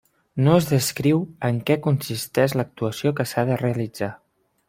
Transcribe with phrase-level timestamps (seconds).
[0.45, 1.19] No es descriu
[1.49, 4.13] en què consisteix l'actuació que s'ha de realitzar.